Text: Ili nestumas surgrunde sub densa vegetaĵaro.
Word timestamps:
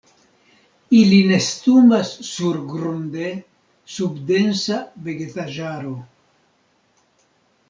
Ili 0.99 1.17
nestumas 1.31 2.13
surgrunde 2.29 3.29
sub 3.97 4.19
densa 4.33 4.81
vegetaĵaro. 5.09 5.97